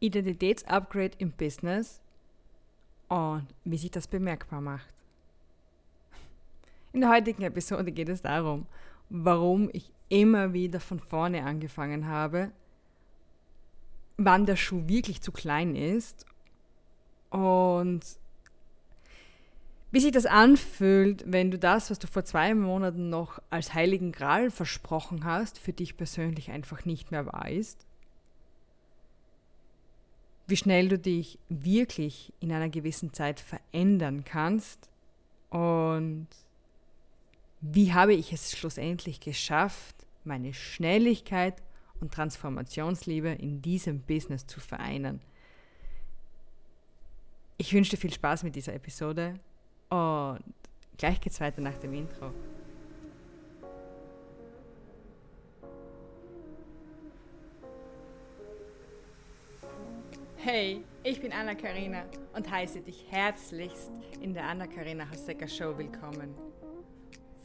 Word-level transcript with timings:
Identitätsupgrade 0.00 1.16
im 1.18 1.32
Business 1.32 2.00
und 3.08 3.46
wie 3.64 3.78
sich 3.78 3.90
das 3.90 4.06
bemerkbar 4.06 4.60
macht. 4.60 4.94
In 6.92 7.02
der 7.02 7.10
heutigen 7.10 7.42
Episode 7.42 7.92
geht 7.92 8.08
es 8.08 8.22
darum, 8.22 8.66
warum 9.10 9.70
ich 9.72 9.92
immer 10.08 10.52
wieder 10.52 10.80
von 10.80 10.98
vorne 10.98 11.44
angefangen 11.44 12.06
habe, 12.06 12.50
wann 14.16 14.46
der 14.46 14.56
Schuh 14.56 14.82
wirklich 14.86 15.22
zu 15.22 15.32
klein 15.32 15.76
ist 15.76 16.26
und 17.30 18.00
wie 19.92 20.00
sich 20.00 20.12
das 20.12 20.26
anfühlt, 20.26 21.24
wenn 21.26 21.50
du 21.50 21.58
das, 21.58 21.90
was 21.90 21.98
du 21.98 22.06
vor 22.06 22.24
zwei 22.24 22.54
Monaten 22.54 23.08
noch 23.08 23.40
als 23.50 23.74
heiligen 23.74 24.12
Gral 24.12 24.50
versprochen 24.50 25.24
hast, 25.24 25.58
für 25.58 25.72
dich 25.72 25.96
persönlich 25.96 26.50
einfach 26.50 26.84
nicht 26.84 27.10
mehr 27.10 27.26
weißt. 27.26 27.86
Wie 30.50 30.56
schnell 30.56 30.88
du 30.88 30.98
dich 30.98 31.38
wirklich 31.48 32.32
in 32.40 32.50
einer 32.50 32.68
gewissen 32.68 33.12
Zeit 33.12 33.38
verändern 33.38 34.24
kannst 34.24 34.90
und 35.48 36.26
wie 37.60 37.92
habe 37.92 38.14
ich 38.14 38.32
es 38.32 38.58
schlussendlich 38.58 39.20
geschafft, 39.20 39.94
meine 40.24 40.52
Schnelligkeit 40.52 41.62
und 42.00 42.12
Transformationsliebe 42.12 43.28
in 43.28 43.62
diesem 43.62 44.00
Business 44.00 44.44
zu 44.44 44.58
vereinen. 44.58 45.20
Ich 47.56 47.72
wünsche 47.72 47.92
dir 47.92 47.98
viel 47.98 48.12
Spaß 48.12 48.42
mit 48.42 48.56
dieser 48.56 48.74
Episode 48.74 49.34
und 49.88 50.42
gleich 50.98 51.20
geht's 51.20 51.40
weiter 51.40 51.60
nach 51.60 51.78
dem 51.78 51.94
Intro. 51.94 52.32
Hey, 60.42 60.82
ich 61.02 61.20
bin 61.20 61.34
Anna 61.34 61.54
Karina 61.54 62.04
und 62.34 62.50
heiße 62.50 62.80
dich 62.80 63.04
herzlichst 63.10 63.90
in 64.22 64.32
der 64.32 64.44
Anna 64.44 64.66
Karina 64.66 65.04
Haseka 65.10 65.46
Show 65.46 65.76
willkommen. 65.76 66.34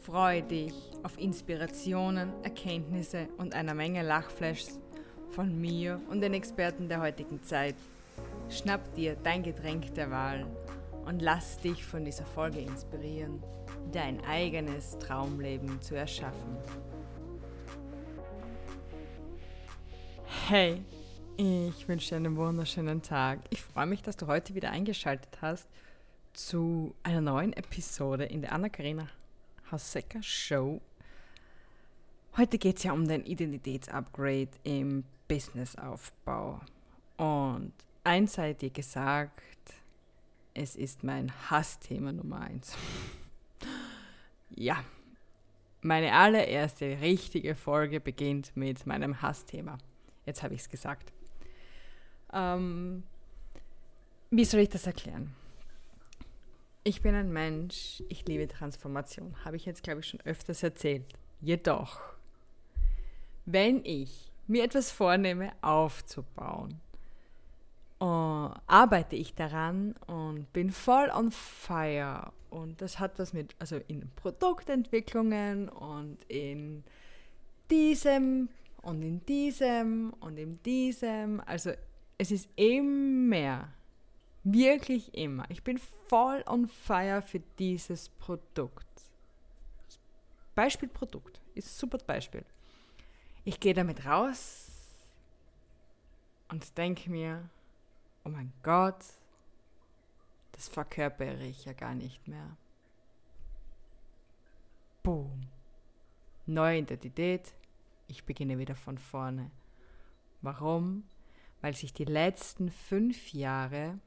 Freue 0.02 0.41
dich 0.41 0.73
auf 1.03 1.19
Inspirationen, 1.19 2.31
Erkenntnisse 2.41 3.27
und 3.37 3.53
einer 3.53 3.73
Menge 3.73 4.02
Lachflashs 4.02 4.79
von 5.31 5.59
mir 5.59 5.99
und 6.09 6.21
den 6.21 6.33
Experten 6.33 6.87
der 6.87 7.02
heutigen 7.02 7.43
Zeit. 7.43 7.75
Schnapp 8.49 8.95
dir 8.95 9.17
dein 9.21 9.43
Getränk 9.43 9.93
der 9.95 10.09
Wahl 10.09 10.47
und 11.05 11.21
lass 11.21 11.57
dich 11.57 11.83
von 11.83 12.05
dieser 12.05 12.25
Folge 12.25 12.61
inspirieren, 12.61 13.43
dein 13.91 14.23
eigenes 14.23 14.97
Traumleben 14.99 15.81
zu 15.81 15.95
erschaffen. 15.95 16.55
Hey, 20.47 20.81
ich 21.38 21.88
wünsche 21.88 22.09
dir 22.09 22.16
einen 22.16 22.38
wunderschönen 22.38 23.02
Tag. 23.02 23.39
Ich 23.50 23.61
freue 23.61 23.86
mich, 23.86 24.02
dass 24.02 24.16
du 24.16 24.28
heute 24.28 24.55
wieder 24.55 24.72
eingeschaltet 24.72 25.38
hast 25.42 25.67
zu 26.33 26.95
einer 27.03 27.22
neuen 27.22 27.53
Episode 27.53 28.25
in 28.25 28.42
der 28.42 28.53
Anna-Karina 28.53 29.08
Haseka 29.69 30.22
Show. 30.22 30.81
Heute 32.38 32.58
geht 32.58 32.77
es 32.77 32.83
ja 32.83 32.94
um 32.94 33.08
den 33.08 33.25
Identitätsupgrade 33.25 34.50
im 34.64 35.03
Businessaufbau. 35.27 36.61
Und 37.17 37.73
eins 38.03 38.33
sei 38.33 38.53
dir 38.53 38.70
gesagt, 38.70 39.42
es 40.53 40.75
ist 40.75 41.03
mein 41.03 41.31
Hassthema 41.49 42.14
Nummer 42.14 42.42
eins. 42.42 42.77
ja, 44.52 44.83
meine 45.81 46.14
allererste 46.14 46.99
richtige 47.02 47.55
Folge 47.55 47.99
beginnt 47.99 48.55
mit 48.55 48.86
meinem 48.86 49.22
Hassthema. 49.22 49.77
Jetzt 50.25 50.42
habe 50.42 50.53
ich 50.53 50.61
es 50.61 50.70
gesagt. 50.70 51.11
Ähm, 52.36 53.03
wie 54.30 54.45
soll 54.45 54.59
ich 54.59 54.69
das 54.69 54.86
erklären? 54.86 55.33
Ich 56.83 57.02
bin 57.02 57.16
ein 57.16 57.31
Mensch, 57.31 58.03
ich 58.09 58.27
liebe 58.27 58.47
Transformation. 58.47 59.33
Habe 59.43 59.55
ich 59.55 59.65
jetzt, 59.65 59.82
glaube 59.82 60.02
ich, 60.02 60.08
schon 60.08 60.20
öfters 60.21 60.61
erzählt. 60.61 61.05
Jedoch, 61.42 61.99
wenn 63.45 63.83
ich 63.86 64.32
mir 64.45 64.64
etwas 64.64 64.92
vornehme 64.92 65.52
aufzubauen, 65.61 66.80
uh, 68.02 68.52
arbeite 68.67 69.15
ich 69.15 69.33
daran 69.33 69.93
und 70.05 70.52
bin 70.54 70.71
voll 70.71 71.09
on 71.09 71.32
fire. 71.32 72.32
Und 72.49 72.82
das 72.82 72.99
hat 72.99 73.17
was 73.20 73.33
mit, 73.33 73.55
also 73.58 73.77
in 73.88 74.11
Produktentwicklungen 74.15 75.70
und 75.70 76.23
in 76.27 76.83
diesem 77.71 78.49
und 78.82 79.02
in 79.02 79.26
diesem 79.26 80.14
und 80.20 80.38
in 80.38 80.61
diesem. 80.61 81.42
Also 81.45 81.71
es 82.17 82.31
ist 82.31 82.49
immer 82.55 83.70
Wirklich 84.48 85.11
immer. 85.15 85.49
Ich 85.49 85.64
bin 85.64 85.80
voll 85.80 86.43
on 86.45 86.67
fire 86.67 87.23
für 87.23 87.39
dieses 87.58 88.09
Produkt. 88.09 88.86
Beispiel 90.53 90.87
Produkt. 90.87 91.42
Ist 91.55 91.65
ein 91.65 91.80
super 91.80 91.98
Beispiel. 91.98 92.45
Ich 93.43 93.59
gehe 93.59 93.73
damit 93.73 94.05
raus 94.05 94.70
und 96.49 96.77
denke 96.77 97.09
mir, 97.09 97.49
oh 98.23 98.30
mein 98.30 98.53
Gott, 98.61 99.03
das 100.52 100.67
verkörpere 100.67 101.43
ich 101.43 101.65
ja 101.65 101.73
gar 101.73 101.95
nicht 101.95 102.27
mehr. 102.27 102.55
Boom. 105.02 105.47
Neue 106.45 106.77
Identität. 106.77 107.55
Ich 108.08 108.23
beginne 108.26 108.59
wieder 108.59 108.76
von 108.76 108.99
vorne. 108.99 109.49
Warum? 110.43 111.03
Weil 111.65 111.73
sich 111.76 111.93
die 111.93 112.05
letzten 112.05 112.70
fünf 112.70 113.33
Jahre 113.33 113.98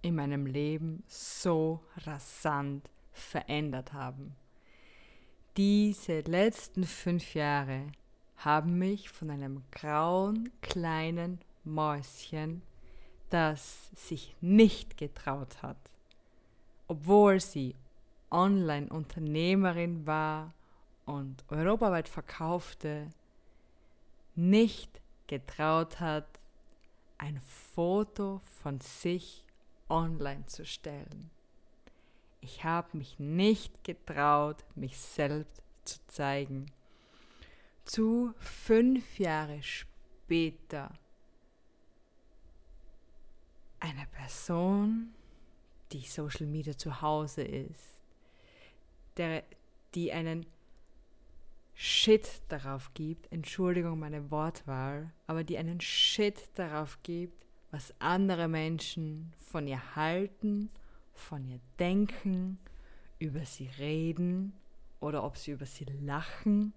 in 0.00 0.14
meinem 0.14 0.46
Leben 0.46 1.02
so 1.08 1.80
rasant 1.96 2.88
verändert 3.10 3.92
haben. 3.92 4.36
Diese 5.56 6.20
letzten 6.20 6.84
fünf 6.84 7.34
Jahre 7.34 7.88
haben 8.36 8.78
mich 8.78 9.10
von 9.10 9.30
einem 9.30 9.64
grauen 9.72 10.52
kleinen 10.62 11.40
Mäuschen, 11.64 12.62
das 13.28 13.90
sich 13.96 14.36
nicht 14.40 14.96
getraut 14.98 15.62
hat, 15.62 15.80
obwohl 16.86 17.40
sie 17.40 17.74
Online-Unternehmerin 18.30 20.06
war 20.06 20.54
und 21.06 21.44
europaweit 21.48 22.08
verkaufte, 22.08 23.10
nicht 24.36 25.00
getraut 25.26 25.98
hat, 25.98 26.35
ein 27.18 27.40
Foto 27.40 28.40
von 28.62 28.80
sich 28.80 29.44
online 29.88 30.46
zu 30.46 30.64
stellen. 30.64 31.30
Ich 32.40 32.64
habe 32.64 32.96
mich 32.96 33.18
nicht 33.18 33.84
getraut, 33.84 34.64
mich 34.74 34.98
selbst 34.98 35.62
zu 35.84 35.98
zeigen. 36.06 36.66
Zu 37.84 38.34
fünf 38.38 39.18
Jahre 39.18 39.62
später 39.62 40.92
eine 43.80 44.06
Person, 44.06 45.14
die 45.92 46.02
Social 46.02 46.46
Media 46.46 46.76
zu 46.76 47.00
Hause 47.00 47.42
ist, 47.42 48.02
der, 49.16 49.44
die 49.94 50.12
einen 50.12 50.46
Shit 51.78 52.40
darauf 52.48 52.94
gibt, 52.94 53.30
Entschuldigung 53.30 53.98
meine 53.98 54.30
Wortwahl, 54.30 55.12
aber 55.26 55.44
die 55.44 55.58
einen 55.58 55.78
Shit 55.82 56.48
darauf 56.54 56.98
gibt, 57.02 57.46
was 57.70 57.92
andere 57.98 58.48
Menschen 58.48 59.34
von 59.50 59.66
ihr 59.66 59.94
halten, 59.94 60.70
von 61.12 61.44
ihr 61.44 61.60
denken, 61.78 62.58
über 63.18 63.44
sie 63.44 63.68
reden 63.78 64.54
oder 65.00 65.22
ob 65.22 65.36
sie 65.36 65.50
über 65.50 65.66
sie 65.66 65.84
lachen. 66.00 66.72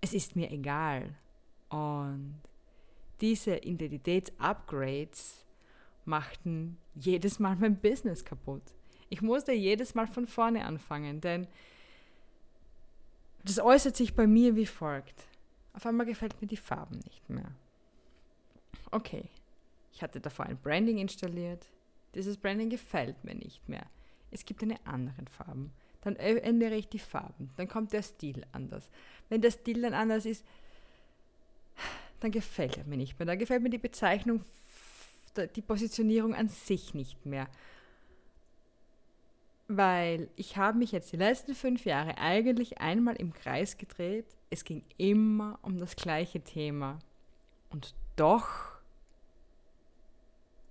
Es 0.00 0.14
ist 0.14 0.34
mir 0.34 0.50
egal. 0.50 1.14
Und 1.68 2.40
diese 3.20 3.58
Identitätsupgrades 3.58 5.44
machten 6.06 6.78
jedes 6.94 7.38
Mal 7.38 7.54
mein 7.56 7.76
Business 7.76 8.24
kaputt. 8.24 8.62
Ich 9.10 9.20
musste 9.20 9.52
jedes 9.52 9.94
Mal 9.94 10.06
von 10.06 10.26
vorne 10.26 10.64
anfangen, 10.64 11.20
denn 11.20 11.46
das 13.44 13.58
äußert 13.58 13.96
sich 13.96 14.14
bei 14.14 14.26
mir 14.26 14.56
wie 14.56 14.66
folgt. 14.66 15.26
Auf 15.72 15.86
einmal 15.86 16.06
gefällt 16.06 16.40
mir 16.40 16.48
die 16.48 16.56
Farben 16.56 16.98
nicht 17.04 17.28
mehr. 17.30 17.52
Okay, 18.90 19.28
ich 19.92 20.02
hatte 20.02 20.20
davor 20.20 20.46
ein 20.46 20.58
Branding 20.58 20.98
installiert. 20.98 21.66
Dieses 22.14 22.36
Branding 22.36 22.70
gefällt 22.70 23.22
mir 23.24 23.34
nicht 23.34 23.68
mehr. 23.68 23.86
Es 24.30 24.44
gibt 24.44 24.62
eine 24.62 24.84
anderen 24.84 25.28
Farben. 25.28 25.72
Dann 26.02 26.16
ändere 26.16 26.74
ich 26.76 26.88
die 26.88 26.98
Farben. 26.98 27.50
Dann 27.56 27.68
kommt 27.68 27.92
der 27.92 28.02
Stil 28.02 28.46
anders. 28.52 28.88
Wenn 29.28 29.42
der 29.42 29.50
Stil 29.50 29.82
dann 29.82 29.94
anders 29.94 30.24
ist, 30.24 30.44
dann 32.20 32.30
gefällt 32.30 32.78
er 32.78 32.84
mir 32.84 32.96
nicht 32.96 33.18
mehr. 33.18 33.26
Dann 33.26 33.38
gefällt 33.38 33.62
mir 33.62 33.70
die 33.70 33.78
Bezeichnung, 33.78 34.44
die 35.54 35.62
Positionierung 35.62 36.34
an 36.34 36.48
sich 36.48 36.94
nicht 36.94 37.24
mehr. 37.26 37.48
Weil 39.72 40.28
ich 40.34 40.56
habe 40.56 40.78
mich 40.78 40.90
jetzt 40.90 41.12
die 41.12 41.16
letzten 41.16 41.54
fünf 41.54 41.84
Jahre 41.84 42.18
eigentlich 42.18 42.78
einmal 42.80 43.14
im 43.14 43.32
Kreis 43.32 43.78
gedreht. 43.78 44.26
Es 44.50 44.64
ging 44.64 44.82
immer 44.96 45.60
um 45.62 45.78
das 45.78 45.94
gleiche 45.94 46.40
Thema. 46.40 46.98
Und 47.70 47.94
doch 48.16 48.48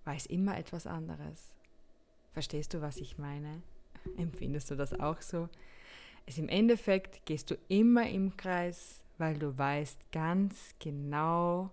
weiß 0.04 0.26
immer 0.26 0.58
etwas 0.58 0.86
anderes. 0.86 1.54
Verstehst 2.34 2.74
du, 2.74 2.82
was 2.82 2.98
ich 2.98 3.18
meine? 3.18 3.62
Empfindest 4.18 4.70
du 4.70 4.76
das 4.76 5.00
auch 5.00 5.22
so? 5.22 5.48
Es 6.26 6.38
im 6.38 6.50
Endeffekt 6.50 7.26
gehst 7.26 7.52
du 7.52 7.58
immer 7.70 8.10
im 8.10 8.36
Kreis, 8.36 9.06
weil 9.18 9.40
du 9.40 9.58
weißt 9.58 10.12
ganz 10.12 10.76
genau, 10.80 11.72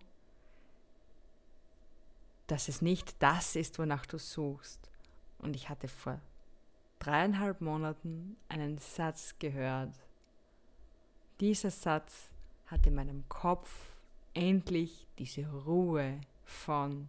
dass 2.46 2.68
es 2.68 2.82
nicht 2.82 3.20
das 3.20 3.56
ist, 3.56 3.80
wonach 3.80 4.06
du 4.06 4.16
suchst. 4.16 4.88
Und 5.38 5.56
ich 5.56 5.68
hatte 5.68 5.88
vor 5.88 6.20
dreieinhalb 6.98 7.60
Monaten 7.60 8.36
einen 8.48 8.78
Satz 8.78 9.34
gehört. 9.38 9.94
Dieser 11.40 11.70
Satz 11.70 12.30
hat 12.66 12.86
in 12.86 12.94
meinem 12.94 13.28
Kopf 13.28 13.92
endlich 14.34 15.06
diese 15.18 15.46
Ruhe 15.46 16.20
von, 16.44 17.08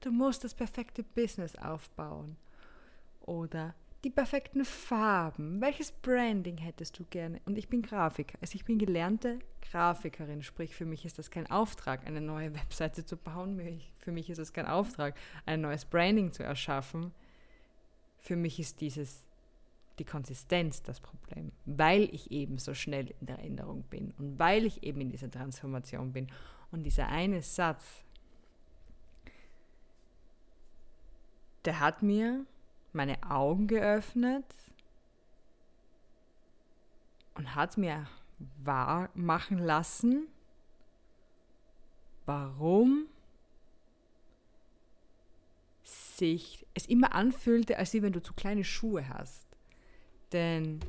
du 0.00 0.10
musst 0.10 0.44
das 0.44 0.54
perfekte 0.54 1.02
Business 1.02 1.56
aufbauen 1.56 2.36
oder 3.22 3.74
die 4.04 4.10
perfekten 4.10 4.66
Farben, 4.66 5.62
welches 5.62 5.90
Branding 5.90 6.58
hättest 6.58 6.98
du 6.98 7.04
gerne? 7.04 7.40
Und 7.46 7.56
ich 7.56 7.68
bin 7.68 7.80
Grafiker, 7.80 8.36
also 8.40 8.54
ich 8.54 8.64
bin 8.64 8.78
gelernte 8.78 9.38
Grafikerin, 9.70 10.42
sprich 10.42 10.76
für 10.76 10.84
mich 10.84 11.06
ist 11.06 11.18
das 11.18 11.30
kein 11.30 11.50
Auftrag, 11.50 12.06
eine 12.06 12.20
neue 12.20 12.54
Webseite 12.60 13.06
zu 13.06 13.16
bauen, 13.16 13.58
für 13.98 14.12
mich 14.12 14.28
ist 14.28 14.38
es 14.38 14.52
kein 14.52 14.66
Auftrag, 14.66 15.16
ein 15.46 15.62
neues 15.62 15.86
Branding 15.86 16.32
zu 16.32 16.42
erschaffen. 16.42 17.12
Für 18.24 18.36
mich 18.36 18.58
ist 18.58 18.80
dieses 18.80 19.22
die 19.98 20.04
Konsistenz 20.04 20.82
das 20.82 20.98
Problem, 20.98 21.52
weil 21.66 22.04
ich 22.12 22.30
eben 22.30 22.58
so 22.58 22.72
schnell 22.72 23.14
in 23.20 23.26
der 23.26 23.38
Änderung 23.38 23.82
bin 23.82 24.12
und 24.18 24.38
weil 24.38 24.64
ich 24.64 24.82
eben 24.82 25.02
in 25.02 25.10
dieser 25.10 25.30
Transformation 25.30 26.12
bin. 26.12 26.26
Und 26.72 26.84
dieser 26.84 27.08
eine 27.08 27.42
Satz, 27.42 28.02
der 31.66 31.80
hat 31.80 32.02
mir 32.02 32.46
meine 32.92 33.22
Augen 33.30 33.68
geöffnet 33.68 34.46
und 37.34 37.54
hat 37.54 37.76
mir 37.76 38.08
wahr 38.64 39.10
machen 39.14 39.58
lassen, 39.58 40.28
warum 42.24 43.06
sich 46.16 46.66
es 46.74 46.86
immer 46.86 47.14
anfühlte, 47.14 47.78
als 47.78 47.94
wenn 47.94 48.12
du 48.12 48.22
zu 48.22 48.34
kleine 48.34 48.64
Schuhe 48.64 49.08
hast. 49.08 49.46
Denn 50.32 50.80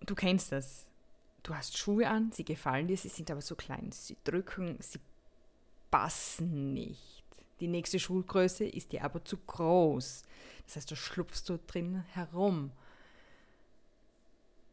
du 0.00 0.14
kennst 0.14 0.52
das. 0.52 0.86
Du 1.42 1.54
hast 1.54 1.76
Schuhe 1.76 2.08
an, 2.08 2.32
sie 2.32 2.44
gefallen 2.44 2.86
dir, 2.86 2.96
sie 2.96 3.08
sind 3.08 3.30
aber 3.30 3.42
so 3.42 3.54
klein. 3.54 3.92
Sie 3.92 4.16
drücken, 4.24 4.76
sie 4.80 5.00
passen 5.90 6.72
nicht. 6.72 7.24
Die 7.60 7.68
nächste 7.68 7.98
Schuhgröße 7.98 8.64
ist 8.64 8.92
dir 8.92 9.04
aber 9.04 9.24
zu 9.24 9.36
groß. 9.36 10.22
Das 10.66 10.76
heißt, 10.76 10.90
du 10.90 10.96
schlupfst 10.96 11.44
du 11.48 11.58
drin 11.58 12.04
herum. 12.12 12.72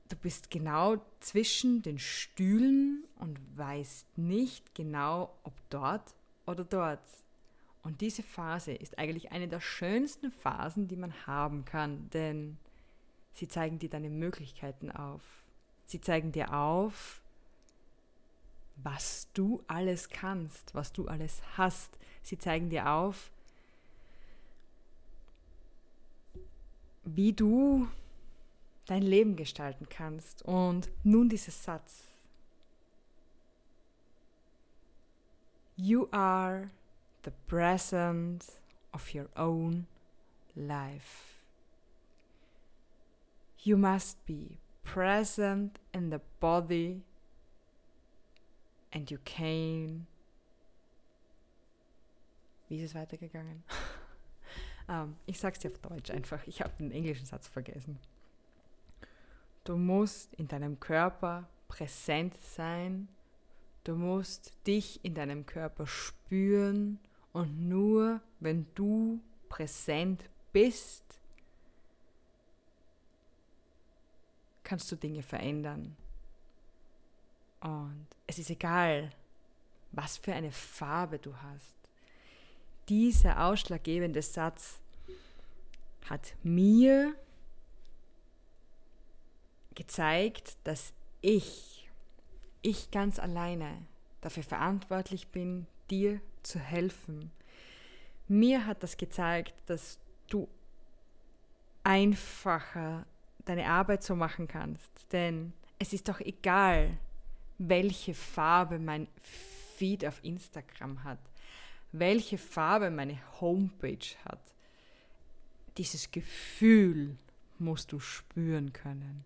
Du 0.10 0.16
bist 0.16 0.50
genau 0.50 0.98
zwischen 1.20 1.82
den 1.82 2.00
Stühlen 2.00 3.06
und 3.16 3.40
weißt 3.58 4.18
nicht 4.18 4.74
genau, 4.76 5.34
ob 5.44 5.54
dort 5.70 6.16
oder 6.46 6.64
dort. 6.64 7.00
Und 7.84 8.02
diese 8.02 8.24
Phase 8.24 8.74
ist 8.74 9.00
eigentlich 9.00 9.32
eine 9.32 9.48
der 9.48 9.60
schönsten 9.60 10.32
Phasen, 10.32 10.88
die 10.88 10.96
man 10.96 11.26
haben 11.26 11.66
kann, 11.66 12.10
denn 12.12 12.58
sie 13.34 13.48
zeigen 13.48 13.80
dir 13.80 13.90
deine 13.90 14.10
Möglichkeiten 14.10 14.92
auf. 14.92 15.22
Sie 15.86 16.00
zeigen 16.00 16.32
dir 16.32 16.54
auf, 16.54 17.22
was 18.78 19.28
du 19.34 19.64
alles 19.68 20.10
kannst, 20.10 20.74
was 20.76 20.94
du 20.94 21.08
alles 21.08 21.42
hast. 21.58 21.98
Sie 22.22 22.38
zeigen 22.38 22.70
dir 22.70 22.90
auf, 22.90 23.32
wie 27.04 27.34
du 27.34 27.88
dein 28.86 29.02
Leben 29.02 29.36
gestalten 29.36 29.88
kannst. 29.90 30.44
Und 30.44 30.90
nun 31.04 31.30
dieser 31.30 31.52
Satz. 31.52 32.04
You 35.76 36.08
are 36.12 36.70
the 37.24 37.32
present 37.48 38.46
of 38.94 39.14
your 39.14 39.28
own 39.36 39.88
life. 40.56 41.44
You 43.60 43.78
must 43.78 44.26
be 44.26 44.58
present 44.84 45.80
in 45.94 46.10
the 46.10 46.22
body 46.40 47.02
and 48.92 49.10
you 49.10 49.20
can. 49.24 50.08
Wie 52.68 52.78
ist 52.78 52.84
es 52.84 52.96
weitergegangen? 52.96 53.64
um, 54.88 54.96
ähm, 54.96 55.16
ich 55.26 55.40
sag's 55.40 55.60
dir 55.60 55.72
auf 55.72 55.78
Deutsch 55.80 56.10
einfach. 56.10 56.46
Ich 56.48 56.62
habe 56.62 56.72
den 56.80 56.92
englischen 56.92 57.26
Satz 57.26 57.48
vergessen. 57.48 58.00
Du 59.64 59.78
musst 59.78 60.34
in 60.36 60.48
deinem 60.48 60.80
Körper 60.80 61.48
präsent 61.68 62.36
sein. 62.42 63.08
Du 63.84 63.96
musst 63.96 64.54
dich 64.66 65.04
in 65.04 65.14
deinem 65.14 65.46
Körper 65.46 65.86
spüren 65.86 67.00
und 67.34 67.68
nur 67.68 68.22
wenn 68.40 68.66
du 68.76 69.22
präsent 69.50 70.30
bist, 70.52 71.04
kannst 74.64 74.92
du 74.92 74.96
Dinge 74.96 75.24
verändern. 75.24 75.96
Und 77.62 78.08
es 78.28 78.40
ist 78.40 78.50
egal, 78.50 79.12
was 79.92 80.18
für 80.18 80.34
eine 80.34 80.52
Farbe 80.52 81.20
du 81.20 81.36
hast. 81.36 81.78
Dieser 82.90 83.46
ausschlaggebende 83.46 84.22
Satz 84.22 84.80
hat 86.10 86.34
mir 86.44 87.14
gezeigt, 89.76 90.58
dass 90.64 90.94
ich, 91.22 91.90
ich 92.62 92.92
ganz 92.92 93.20
alleine 93.20 93.86
dafür 94.22 94.44
verantwortlich 94.44 95.28
bin, 95.28 95.68
dir 95.90 96.22
zu 96.44 96.60
helfen. 96.60 97.32
Mir 98.28 98.66
hat 98.66 98.84
das 98.84 98.98
gezeigt, 98.98 99.54
dass 99.66 100.00
du 100.28 100.48
einfacher 101.84 103.06
deine 103.46 103.68
Arbeit 103.68 104.04
so 104.04 104.16
machen 104.16 104.48
kannst. 104.48 105.12
Denn 105.12 105.54
es 105.80 105.94
ist 105.94 106.08
doch 106.08 106.20
egal, 106.20 106.98
welche 107.58 108.14
Farbe 108.14 108.80
mein 108.80 109.08
Feed 109.18 110.06
auf 110.06 110.24
Instagram 110.24 111.04
hat, 111.04 111.20
welche 111.92 112.38
Farbe 112.38 112.90
meine 112.90 113.20
Homepage 113.40 114.16
hat. 114.26 114.54
Dieses 115.78 116.12
Gefühl 116.12 117.18
musst 117.60 117.92
du 117.92 118.00
spüren 118.00 118.74
können. 118.74 119.26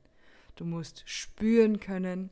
Du 0.55 0.65
musst 0.65 1.03
spüren 1.05 1.79
können, 1.79 2.29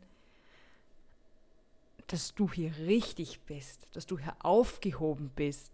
dass 2.14 2.36
du 2.36 2.48
hier 2.48 2.72
richtig 2.78 3.42
bist, 3.48 3.88
dass 3.94 4.06
du 4.06 4.20
hier 4.20 4.36
aufgehoben 4.38 5.32
bist. 5.36 5.74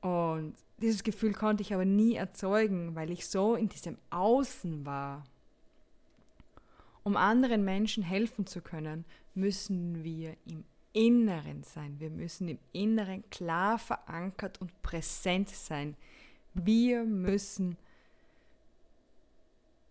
Und 0.00 0.54
dieses 0.78 1.04
Gefühl 1.04 1.32
konnte 1.32 1.62
ich 1.62 1.72
aber 1.72 1.84
nie 1.84 2.16
erzeugen, 2.16 2.96
weil 2.96 3.12
ich 3.12 3.28
so 3.28 3.54
in 3.54 3.68
diesem 3.68 3.96
Außen 4.10 4.84
war. 4.84 5.22
Um 7.04 7.16
anderen 7.16 7.64
Menschen 7.64 8.02
helfen 8.02 8.44
zu 8.44 8.60
können, 8.60 9.04
müssen 9.34 10.02
wir 10.02 10.36
im 10.46 10.64
Inneren 10.92 11.62
sein. 11.62 12.00
Wir 12.00 12.10
müssen 12.10 12.48
im 12.48 12.58
Inneren 12.72 13.22
klar 13.30 13.78
verankert 13.78 14.60
und 14.60 14.82
präsent 14.82 15.50
sein. 15.50 15.96
Wir 16.54 17.04
müssen 17.04 17.76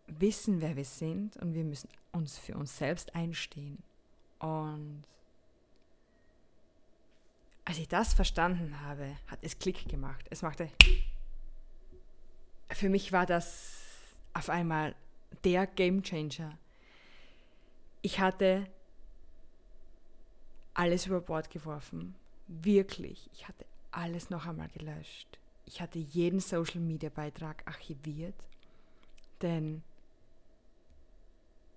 wissen, 0.07 0.59
wer 0.59 0.75
wir 0.75 0.83
sind 0.83 1.37
und 1.37 1.53
wir 1.53 1.63
müssen 1.63 1.87
uns 2.11 2.37
für 2.37 2.55
uns 2.55 2.77
selbst 2.77 3.15
einstehen. 3.15 3.81
Und 4.43 5.05
als 7.63 7.77
ich 7.77 7.87
das 7.87 8.13
verstanden 8.13 8.81
habe, 8.81 9.15
hat 9.27 9.39
es 9.41 9.57
Klick 9.57 9.87
gemacht. 9.87 10.25
Es 10.31 10.41
machte. 10.41 10.69
Für 12.69 12.89
mich 12.89 13.13
war 13.13 13.25
das 13.25 13.77
auf 14.33 14.49
einmal 14.49 14.95
der 15.45 15.65
Game 15.65 16.03
Changer. 16.03 16.57
Ich 18.01 18.19
hatte 18.19 18.67
alles 20.73 21.05
über 21.05 21.21
Bord 21.21 21.49
geworfen. 21.49 22.13
Wirklich. 22.47 23.29
Ich 23.31 23.47
hatte 23.47 23.65
alles 23.91 24.29
noch 24.29 24.45
einmal 24.45 24.67
gelöscht. 24.69 25.39
Ich 25.65 25.79
hatte 25.79 25.99
jeden 25.99 26.41
Social 26.41 26.81
Media 26.81 27.09
Beitrag 27.09 27.65
archiviert. 27.65 28.35
Denn 29.41 29.83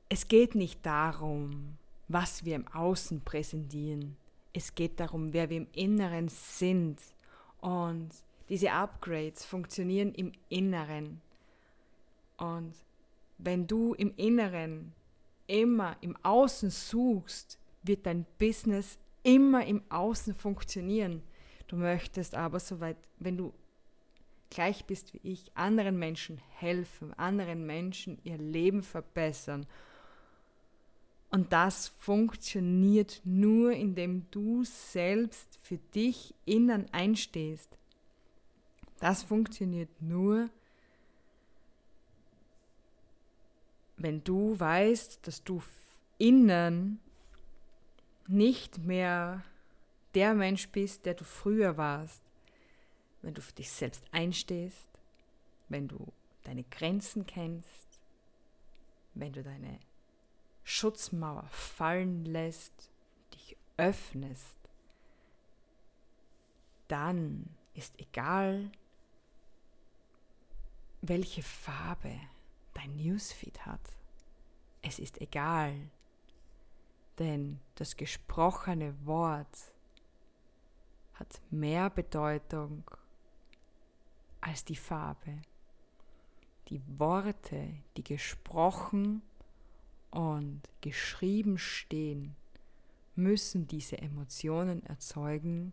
es 0.08 0.26
geht 0.26 0.56
nicht 0.56 0.84
darum, 0.84 1.78
was 2.08 2.44
wir 2.44 2.56
im 2.56 2.68
Außen 2.68 3.20
präsentieren. 3.22 4.16
Es 4.52 4.74
geht 4.74 5.00
darum, 5.00 5.32
wer 5.32 5.50
wir 5.50 5.58
im 5.58 5.68
Inneren 5.72 6.28
sind. 6.28 7.00
Und 7.60 8.10
diese 8.48 8.72
Upgrades 8.72 9.44
funktionieren 9.44 10.12
im 10.14 10.32
Inneren. 10.48 11.20
Und 12.36 12.74
wenn 13.38 13.66
du 13.66 13.94
im 13.94 14.14
Inneren 14.16 14.92
immer 15.46 15.96
im 16.00 16.16
Außen 16.22 16.70
suchst, 16.70 17.58
wird 17.82 18.06
dein 18.06 18.26
Business 18.38 18.98
immer 19.22 19.64
im 19.66 19.82
Außen 19.88 20.34
funktionieren. 20.34 21.22
Du 21.66 21.76
möchtest 21.76 22.34
aber 22.34 22.60
soweit, 22.60 22.96
wenn 23.18 23.36
du 23.36 23.52
gleich 24.50 24.84
bist 24.84 25.12
wie 25.14 25.20
ich, 25.22 25.50
anderen 25.56 25.98
Menschen 25.98 26.40
helfen, 26.54 27.12
anderen 27.14 27.66
Menschen 27.66 28.18
ihr 28.22 28.38
Leben 28.38 28.82
verbessern. 28.82 29.66
Und 31.36 31.52
das 31.52 31.88
funktioniert 31.98 33.20
nur, 33.22 33.72
indem 33.72 34.24
du 34.30 34.64
selbst 34.64 35.58
für 35.60 35.76
dich 35.76 36.34
innen 36.46 36.90
einstehst. 36.94 37.76
Das 39.00 39.22
funktioniert 39.22 39.90
nur, 40.00 40.48
wenn 43.98 44.24
du 44.24 44.58
weißt, 44.58 45.26
dass 45.26 45.44
du 45.44 45.62
innen 46.16 47.00
nicht 48.26 48.78
mehr 48.78 49.44
der 50.14 50.32
Mensch 50.32 50.70
bist, 50.70 51.04
der 51.04 51.12
du 51.12 51.24
früher 51.24 51.76
warst, 51.76 52.22
wenn 53.20 53.34
du 53.34 53.42
für 53.42 53.52
dich 53.52 53.70
selbst 53.70 54.04
einstehst, 54.10 54.88
wenn 55.68 55.86
du 55.86 55.98
deine 56.44 56.64
Grenzen 56.64 57.26
kennst, 57.26 58.00
wenn 59.12 59.34
du 59.34 59.42
deine 59.42 59.78
Schutzmauer 60.68 61.46
fallen 61.52 62.24
lässt, 62.24 62.90
dich 63.32 63.56
öffnest, 63.76 64.58
dann 66.88 67.54
ist 67.74 67.96
egal, 68.00 68.72
welche 71.02 71.44
Farbe 71.44 72.18
dein 72.74 72.96
Newsfeed 72.96 73.64
hat. 73.64 73.80
Es 74.82 74.98
ist 74.98 75.20
egal, 75.20 75.88
denn 77.20 77.60
das 77.76 77.96
gesprochene 77.96 78.92
Wort 79.06 79.72
hat 81.14 81.40
mehr 81.48 81.90
Bedeutung 81.90 82.82
als 84.40 84.64
die 84.64 84.74
Farbe. 84.74 85.42
Die 86.70 86.82
Worte, 86.98 87.72
die 87.96 88.02
gesprochen 88.02 89.22
und 90.10 90.62
geschrieben 90.80 91.58
stehen, 91.58 92.34
müssen 93.14 93.66
diese 93.66 93.98
Emotionen 93.98 94.84
erzeugen, 94.86 95.72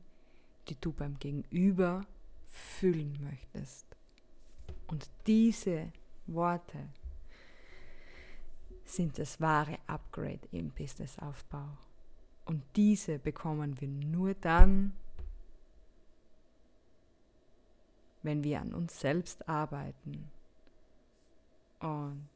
die 0.68 0.76
du 0.80 0.92
beim 0.92 1.20
Gegenüber 1.20 2.06
fühlen 2.48 3.20
möchtest. 3.22 3.86
Und 4.88 5.10
diese 5.28 5.92
Worte 6.28 6.90
sind 8.86 9.18
das 9.18 9.42
wahre 9.42 9.78
Upgrade 9.88 10.48
im 10.52 10.70
Businessaufbau. 10.70 11.78
Und 12.46 12.64
diese 12.76 13.20
bekommen 13.20 13.80
wir 13.80 13.88
nur 13.88 14.34
dann, 14.34 14.94
wenn 18.22 18.44
wir 18.44 18.62
an 18.62 18.74
uns 18.74 19.00
selbst 19.00 19.48
arbeiten. 19.50 20.30
Und 21.80 22.30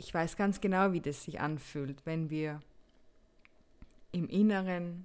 ich 0.00 0.14
weiß 0.14 0.36
ganz 0.36 0.62
genau, 0.62 0.92
wie 0.92 1.02
das 1.02 1.24
sich 1.24 1.40
anfühlt, 1.40 2.06
wenn 2.06 2.30
wir 2.30 2.62
im 4.12 4.28
Inneren 4.28 5.04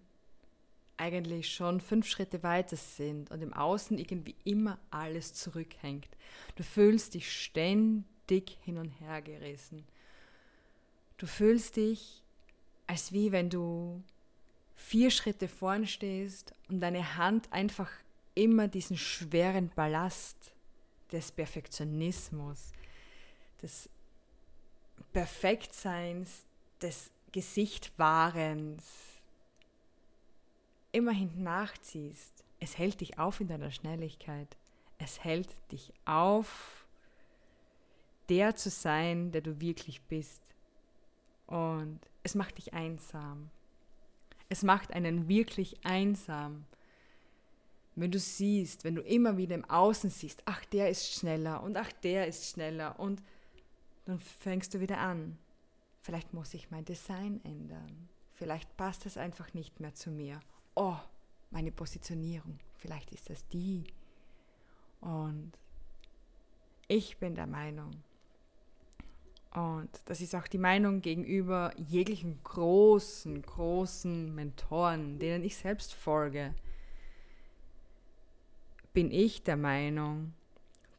eigentlich 0.96 1.54
schon 1.54 1.82
fünf 1.82 2.08
Schritte 2.08 2.42
weiter 2.44 2.78
sind 2.78 3.30
und 3.30 3.42
im 3.42 3.54
Außen 3.54 3.98
irgendwie 3.98 4.36
immer 4.46 4.80
alles 4.92 5.34
zurückhängt. 5.34 6.08
Du 6.56 6.64
fühlst 6.64 7.14
dich 7.14 7.30
ständig 7.30 8.58
hin 8.64 8.78
und 8.78 8.90
her 9.02 9.22
gerissen. 9.22 9.86
Du 11.18 11.28
fühlst 11.28 11.76
dich, 11.76 12.24
als 12.88 13.12
wie 13.12 13.34
wenn 13.34 13.50
du 13.50 14.02
vier 14.78 15.12
Schritte 15.12 15.50
vorn 15.50 15.88
stehst 15.88 16.54
und 16.70 16.80
deine 16.80 17.18
Hand 17.18 17.52
einfach 17.52 17.92
immer 18.34 18.70
diesen 18.70 18.98
schweren 18.98 19.70
Ballast 19.76 20.54
des 21.12 21.34
Perfektionismus, 21.34 22.72
des 23.62 23.90
Perfektseins, 25.14 26.46
des 26.82 27.12
Gesichtwahrens 27.32 28.84
immer 30.92 31.12
hinten 31.12 31.44
nachziehst. 31.44 32.44
Es 32.60 32.78
hält 32.78 33.02
dich 33.02 33.20
auf 33.20 33.42
in 33.42 33.48
deiner 33.48 33.72
Schnelligkeit. 33.72 34.56
Es 34.98 35.24
hält 35.24 35.50
dich 35.72 35.92
auf, 36.06 36.86
der 38.30 38.56
zu 38.56 38.70
sein, 38.70 39.32
der 39.32 39.42
du 39.42 39.60
wirklich 39.60 40.02
bist. 40.04 40.42
Und 41.48 42.00
es 42.24 42.34
macht 42.36 42.58
dich 42.58 42.74
einsam. 42.74 43.50
Es 44.48 44.64
macht 44.64 44.94
einen 44.94 45.28
wirklich 45.28 45.84
einsam. 45.84 46.66
Wenn 47.96 48.12
du 48.12 48.20
siehst, 48.20 48.84
wenn 48.84 48.96
du 48.96 49.02
immer 49.02 49.38
wieder 49.38 49.56
im 49.56 49.70
Außen 49.70 50.10
siehst, 50.10 50.44
ach, 50.46 50.64
der 50.66 50.90
ist 50.90 51.14
schneller 51.14 51.62
und 51.64 51.78
ach, 51.78 51.92
der 52.04 52.28
ist 52.28 52.50
schneller 52.50 53.00
und 53.00 53.22
dann 54.06 54.20
fängst 54.20 54.74
du 54.74 54.80
wieder 54.80 55.00
an. 55.00 55.38
Vielleicht 56.02 56.34
muss 56.34 56.54
ich 56.54 56.72
mein 56.72 56.86
Design 56.86 57.42
ändern. 57.44 58.10
Vielleicht 58.34 58.76
passt 58.78 59.06
es 59.06 59.18
einfach 59.18 59.54
nicht 59.54 59.80
mehr 59.80 59.94
zu 59.94 60.12
mir. 60.12 60.40
Oh, 60.76 60.98
meine 61.52 61.72
Positionierung. 61.72 62.60
Vielleicht 62.76 63.12
ist 63.12 63.30
das 63.30 63.48
die. 63.48 63.86
Und 65.02 65.52
ich 66.88 67.18
bin 67.18 67.36
der 67.36 67.48
Meinung, 67.48 67.92
und 69.56 69.90
das 70.06 70.20
ist 70.20 70.36
auch 70.36 70.48
die 70.48 70.58
Meinung 70.58 71.02
gegenüber 71.02 71.72
jeglichen 71.78 72.38
großen, 72.44 73.42
großen 73.42 74.36
Mentoren, 74.36 75.18
denen 75.18 75.46
ich 75.46 75.56
selbst 75.56 75.94
folge, 75.94 76.54
bin 78.94 79.12
ich 79.12 79.44
der 79.44 79.56
Meinung, 79.56 80.34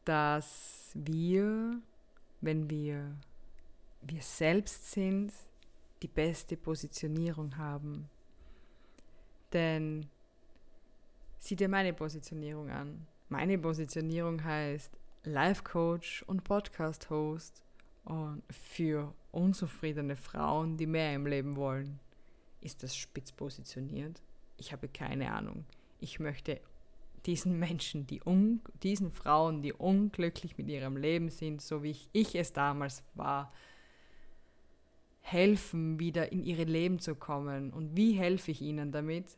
dass 0.05 0.91
wir, 0.95 1.79
wenn 2.47 2.69
wir 2.69 3.13
wir 4.01 4.21
selbst 4.21 4.91
sind, 4.91 5.33
die 6.01 6.07
beste 6.07 6.55
Positionierung 6.55 7.57
haben. 7.57 8.09
Denn 9.51 10.07
sieh 11.39 11.57
dir 11.57 11.67
meine 11.67 11.91
Positionierung 11.91 12.69
an. 12.69 13.05
Meine 13.27 13.57
Positionierung 13.57 14.41
heißt 14.41 14.97
Life 15.25 15.61
Coach 15.63 16.23
und 16.23 16.45
Podcast 16.45 17.09
Host 17.09 17.61
und 18.05 18.41
für 18.49 19.13
unzufriedene 19.33 20.15
Frauen, 20.15 20.77
die 20.77 20.87
mehr 20.87 21.13
im 21.15 21.27
Leben 21.27 21.57
wollen, 21.57 21.99
ist 22.61 22.81
das 22.81 22.95
spitz 22.95 23.33
positioniert? 23.33 24.21
Ich 24.55 24.71
habe 24.71 24.87
keine 24.87 25.33
Ahnung. 25.33 25.65
Ich 25.99 26.21
möchte 26.21 26.61
diesen 27.25 27.59
Menschen, 27.59 28.07
die 28.07 28.21
diesen 28.83 29.11
Frauen, 29.11 29.61
die 29.61 29.73
unglücklich 29.73 30.57
mit 30.57 30.69
ihrem 30.69 30.97
Leben 30.97 31.29
sind, 31.29 31.61
so 31.61 31.83
wie 31.83 31.91
ich, 31.91 32.09
ich 32.13 32.35
es 32.35 32.53
damals 32.53 33.03
war, 33.15 33.51
helfen, 35.21 35.99
wieder 35.99 36.31
in 36.31 36.43
ihre 36.43 36.63
Leben 36.63 36.99
zu 36.99 37.15
kommen. 37.15 37.71
Und 37.73 37.95
wie 37.97 38.13
helfe 38.13 38.51
ich 38.51 38.61
ihnen 38.61 38.91
damit? 38.91 39.37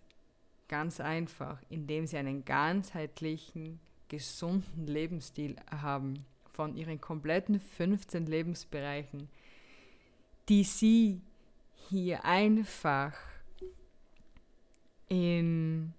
Ganz 0.67 0.99
einfach, 0.99 1.59
indem 1.69 2.05
sie 2.05 2.17
einen 2.17 2.45
ganzheitlichen, 2.45 3.79
gesunden 4.07 4.85
Lebensstil 4.85 5.55
haben 5.71 6.25
von 6.51 6.75
ihren 6.75 6.99
kompletten 6.99 7.59
15 7.59 8.25
Lebensbereichen, 8.25 9.29
die 10.47 10.63
sie 10.63 11.21
hier 11.89 12.25
einfach 12.25 13.13
in 15.07 15.93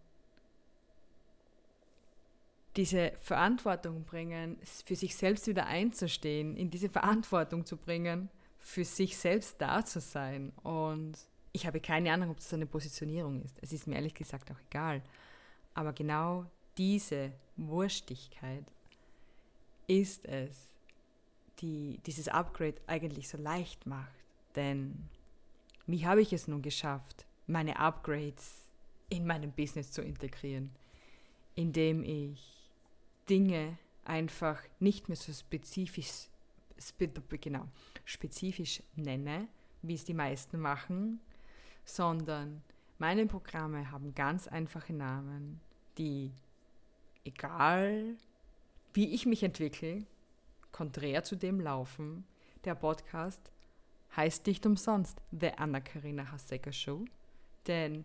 diese 2.77 3.13
Verantwortung 3.21 4.05
bringen, 4.05 4.59
für 4.85 4.95
sich 4.95 5.17
selbst 5.17 5.47
wieder 5.47 5.67
einzustehen, 5.67 6.57
in 6.57 6.71
diese 6.71 6.89
Verantwortung 6.89 7.67
zu 7.67 7.77
bringen, 7.77 8.31
für 8.59 8.85
sich 8.85 9.17
selbst 9.17 9.57
da 9.61 9.85
zu 9.85 10.01
sein. 10.01 10.53
Und 10.63 11.15
ich 11.53 11.67
habe 11.67 11.81
keine 11.81 12.13
Ahnung, 12.13 12.31
ob 12.31 12.37
das 12.37 12.55
eine 12.55 12.67
Positionierung 12.67 13.43
ist. 13.43 13.57
Es 13.61 13.73
ist 13.73 13.87
mir 13.87 13.97
ehrlich 13.97 14.15
gesagt 14.15 14.51
auch 14.51 14.61
egal. 14.69 15.03
Aber 15.75 15.93
genau 15.93 16.47
diese 16.79 17.33
Wurstigkeit 17.57 18.65
ist 19.87 20.25
es, 20.27 20.71
die 21.59 22.01
dieses 22.07 22.29
Upgrade 22.29 22.77
eigentlich 22.87 23.29
so 23.29 23.37
leicht 23.37 23.87
macht. 23.87 24.15
Denn 24.55 25.09
wie 25.87 26.07
habe 26.07 26.23
ich 26.23 26.33
es 26.33 26.47
nun 26.47 26.63
geschafft, 26.63 27.27
meine 27.47 27.79
Upgrades 27.79 28.69
in 29.09 29.27
meinem 29.27 29.51
Business 29.51 29.91
zu 29.91 30.03
integrieren, 30.03 30.71
indem 31.57 32.05
ich 32.05 32.60
Dinge 33.31 33.79
einfach 34.05 34.61
nicht 34.81 35.09
mehr 35.09 35.17
so 35.17 35.33
spezifisch, 35.33 36.29
genau, 37.41 37.69
spezifisch 38.05 38.83
nenne, 38.97 39.47
wie 39.83 39.95
es 39.95 40.05
die 40.05 40.15
meisten 40.15 40.59
machen, 40.59 41.21
sondern 41.85 42.63
meine 42.99 43.27
Programme 43.27 43.91
haben 43.93 44.15
ganz 44.15 44.49
einfache 44.49 44.93
Namen, 44.93 45.61
die 45.97 46.33
egal 47.25 48.17
wie 48.93 49.15
ich 49.15 49.27
mich 49.27 49.45
entwickle, 49.45 50.05
konträr 50.73 51.23
zu 51.23 51.37
dem 51.37 51.61
laufen. 51.61 52.25
Der 52.65 52.75
Podcast 52.75 53.53
heißt 54.17 54.47
nicht 54.49 54.67
umsonst 54.67 55.23
The 55.31 55.53
Anna-Karina 55.57 56.33
Hassecker 56.33 56.73
Show, 56.73 57.05
denn 57.69 58.05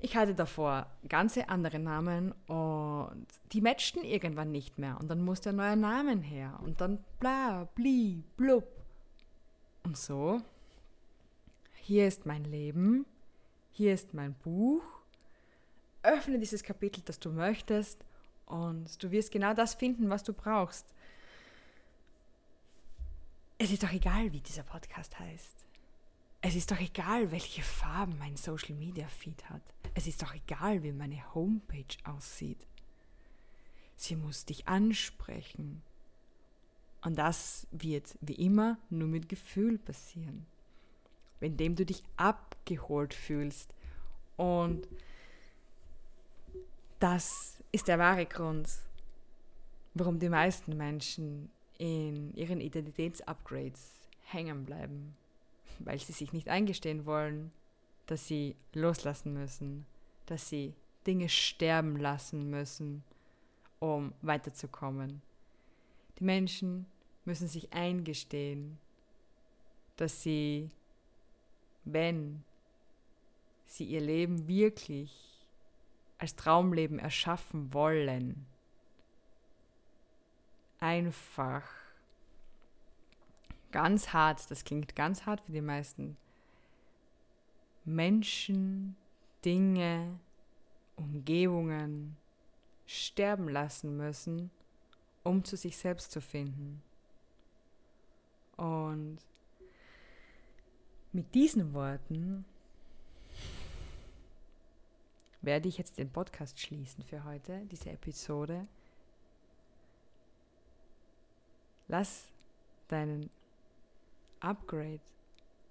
Ich 0.00 0.16
hatte 0.16 0.34
davor 0.34 0.86
ganze 1.08 1.48
andere 1.48 1.80
Namen 1.80 2.32
und 2.46 3.26
die 3.52 3.60
matchten 3.60 4.04
irgendwann 4.04 4.52
nicht 4.52 4.78
mehr. 4.78 4.96
Und 5.00 5.08
dann 5.08 5.24
musste 5.24 5.50
ein 5.50 5.56
neuer 5.56 5.76
Namen 5.76 6.22
her. 6.22 6.58
Und 6.62 6.80
dann 6.80 7.04
bla, 7.18 7.64
bli, 7.74 8.22
blub. 8.36 8.64
Und 9.82 9.96
so, 9.96 10.40
hier 11.82 12.06
ist 12.06 12.26
mein 12.26 12.44
Leben, 12.44 13.06
hier 13.72 13.92
ist 13.92 14.14
mein 14.14 14.34
Buch. 14.34 14.82
Öffne 16.02 16.38
dieses 16.38 16.62
Kapitel, 16.62 17.02
das 17.04 17.18
du 17.18 17.30
möchtest. 17.30 18.04
Und 18.46 19.02
du 19.02 19.10
wirst 19.10 19.32
genau 19.32 19.52
das 19.52 19.74
finden, 19.74 20.10
was 20.10 20.22
du 20.22 20.32
brauchst. 20.32 20.86
Es 23.58 23.72
ist 23.72 23.82
doch 23.82 23.92
egal, 23.92 24.32
wie 24.32 24.40
dieser 24.40 24.62
Podcast 24.62 25.18
heißt. 25.18 25.67
Es 26.40 26.54
ist 26.54 26.70
doch 26.70 26.78
egal, 26.78 27.32
welche 27.32 27.62
Farben 27.62 28.16
mein 28.18 28.36
Social 28.36 28.74
Media 28.76 29.08
Feed 29.08 29.50
hat. 29.50 29.62
Es 29.94 30.06
ist 30.06 30.22
doch 30.22 30.34
egal, 30.34 30.82
wie 30.84 30.92
meine 30.92 31.34
Homepage 31.34 31.96
aussieht. 32.04 32.64
Sie 33.96 34.14
muss 34.14 34.44
dich 34.44 34.68
ansprechen. 34.68 35.82
Und 37.02 37.16
das 37.18 37.66
wird 37.72 38.16
wie 38.20 38.34
immer 38.34 38.78
nur 38.88 39.08
mit 39.08 39.28
Gefühl 39.28 39.78
passieren. 39.78 40.46
Indem 41.40 41.74
du 41.74 41.84
dich 41.84 42.04
abgeholt 42.16 43.14
fühlst. 43.14 43.74
Und 44.36 44.86
das 47.00 47.60
ist 47.72 47.88
der 47.88 47.98
wahre 47.98 48.26
Grund, 48.26 48.68
warum 49.94 50.20
die 50.20 50.28
meisten 50.28 50.76
Menschen 50.76 51.50
in 51.78 52.32
ihren 52.34 52.60
Identitätsupgrades 52.60 53.98
hängen 54.22 54.64
bleiben 54.64 55.16
weil 55.78 55.98
sie 55.98 56.12
sich 56.12 56.32
nicht 56.32 56.48
eingestehen 56.48 57.06
wollen, 57.06 57.52
dass 58.06 58.26
sie 58.26 58.56
loslassen 58.72 59.32
müssen, 59.32 59.86
dass 60.26 60.48
sie 60.48 60.74
Dinge 61.06 61.28
sterben 61.28 61.96
lassen 61.96 62.50
müssen, 62.50 63.04
um 63.78 64.12
weiterzukommen. 64.22 65.22
Die 66.18 66.24
Menschen 66.24 66.86
müssen 67.24 67.48
sich 67.48 67.72
eingestehen, 67.72 68.78
dass 69.96 70.22
sie, 70.22 70.70
wenn 71.84 72.44
sie 73.66 73.84
ihr 73.84 74.00
Leben 74.00 74.48
wirklich 74.48 75.46
als 76.18 76.34
Traumleben 76.34 76.98
erschaffen 76.98 77.72
wollen, 77.72 78.46
einfach 80.80 81.64
ganz 83.72 84.12
hart, 84.12 84.50
das 84.50 84.64
klingt 84.64 84.96
ganz 84.96 85.26
hart 85.26 85.40
für 85.42 85.52
die 85.52 85.60
meisten, 85.60 86.16
Menschen, 87.84 88.96
Dinge, 89.44 90.18
Umgebungen 90.96 92.16
sterben 92.86 93.48
lassen 93.48 93.96
müssen, 93.96 94.50
um 95.22 95.44
zu 95.44 95.56
sich 95.56 95.76
selbst 95.76 96.10
zu 96.10 96.20
finden. 96.20 96.82
Und 98.56 99.18
mit 101.12 101.34
diesen 101.34 101.72
Worten 101.74 102.44
werde 105.40 105.68
ich 105.68 105.78
jetzt 105.78 105.98
den 105.98 106.10
Podcast 106.10 106.58
schließen 106.58 107.04
für 107.04 107.24
heute, 107.24 107.64
diese 107.70 107.90
Episode. 107.90 108.66
Lass 111.86 112.28
deinen 112.88 113.30
Upgrade 114.40 115.00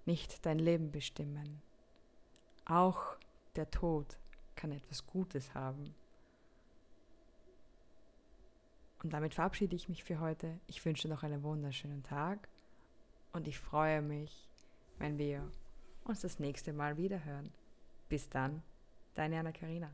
nicht 0.06 0.44
dein 0.46 0.58
Leben 0.58 0.90
bestimmen. 0.90 1.60
Auch 2.64 3.16
der 3.56 3.70
Tod 3.70 4.18
kann 4.56 4.72
etwas 4.72 5.06
Gutes 5.06 5.54
haben. 5.54 5.94
Und 9.02 9.12
damit 9.12 9.34
verabschiede 9.34 9.76
ich 9.76 9.88
mich 9.88 10.02
für 10.02 10.18
heute. 10.18 10.58
Ich 10.66 10.84
wünsche 10.84 11.08
noch 11.08 11.22
einen 11.22 11.42
wunderschönen 11.42 12.02
Tag 12.02 12.48
und 13.32 13.46
ich 13.46 13.58
freue 13.58 14.02
mich, 14.02 14.48
wenn 14.98 15.18
wir 15.18 15.48
uns 16.04 16.20
das 16.20 16.38
nächste 16.38 16.72
Mal 16.72 16.96
wieder 16.96 17.24
hören. 17.24 17.52
Bis 18.08 18.28
dann, 18.28 18.62
deine 19.14 19.38
Anna 19.38 19.52
Karina. 19.52 19.90